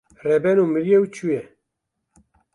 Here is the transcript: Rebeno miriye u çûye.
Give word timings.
Rebeno 0.27 0.63
miriye 0.71 0.97
u 1.05 1.07
çûye. 1.15 1.41